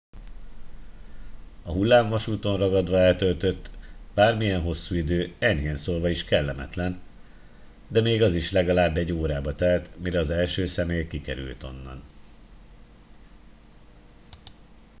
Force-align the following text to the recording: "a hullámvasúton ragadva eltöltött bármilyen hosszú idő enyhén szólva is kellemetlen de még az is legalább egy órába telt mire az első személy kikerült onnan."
"a 1.63 1.71
hullámvasúton 1.71 2.57
ragadva 2.57 2.97
eltöltött 2.97 3.71
bármilyen 4.13 4.61
hosszú 4.61 4.95
idő 4.95 5.35
enyhén 5.39 5.75
szólva 5.77 6.09
is 6.09 6.23
kellemetlen 6.23 6.99
de 7.87 8.01
még 8.01 8.21
az 8.21 8.35
is 8.35 8.51
legalább 8.51 8.97
egy 8.97 9.11
órába 9.13 9.55
telt 9.55 9.91
mire 10.03 10.19
az 10.19 10.29
első 10.29 10.65
személy 10.65 11.07
kikerült 11.07 11.63
onnan." 11.63 12.03